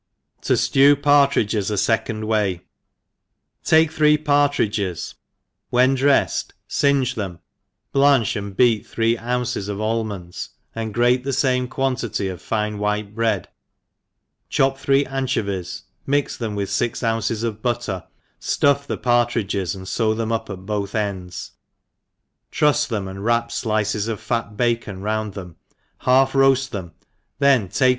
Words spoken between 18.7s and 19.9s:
the partridges, and